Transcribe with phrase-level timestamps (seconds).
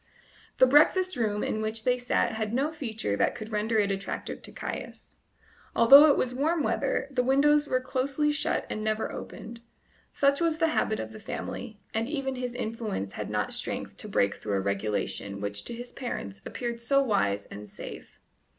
[0.57, 4.41] The breakfast room in which they sat had no feature that could render it attractive
[4.41, 5.17] to Caius.
[5.75, 9.61] Although it was warm weather, the windows were closely shut and never opened;
[10.11, 14.07] such was the habit of the family, and even his influence had not strength to
[14.09, 18.17] break through a regulation which to his parents appeared so wise and safe.